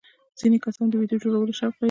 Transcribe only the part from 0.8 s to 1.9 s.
د ویډیو جوړولو شوق لري.